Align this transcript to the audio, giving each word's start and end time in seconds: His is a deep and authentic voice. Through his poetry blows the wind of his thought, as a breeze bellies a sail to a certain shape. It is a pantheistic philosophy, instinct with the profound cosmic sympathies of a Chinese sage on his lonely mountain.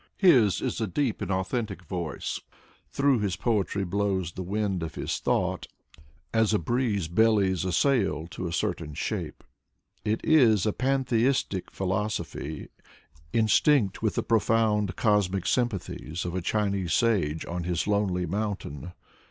His 0.17 0.61
is 0.61 0.81
a 0.81 0.87
deep 0.87 1.21
and 1.21 1.29
authentic 1.31 1.83
voice. 1.83 2.39
Through 2.89 3.19
his 3.19 3.35
poetry 3.35 3.83
blows 3.83 4.31
the 4.31 4.41
wind 4.41 4.81
of 4.81 4.95
his 4.95 5.19
thought, 5.19 5.67
as 6.33 6.55
a 6.55 6.57
breeze 6.57 7.07
bellies 7.07 7.65
a 7.65 7.71
sail 7.71 8.25
to 8.31 8.47
a 8.47 8.51
certain 8.51 8.95
shape. 8.95 9.43
It 10.03 10.19
is 10.25 10.65
a 10.65 10.73
pantheistic 10.73 11.69
philosophy, 11.69 12.69
instinct 13.31 14.01
with 14.01 14.15
the 14.15 14.23
profound 14.23 14.95
cosmic 14.95 15.45
sympathies 15.45 16.25
of 16.25 16.33
a 16.33 16.41
Chinese 16.41 16.93
sage 16.93 17.45
on 17.45 17.65
his 17.65 17.85
lonely 17.85 18.25
mountain. 18.25 18.93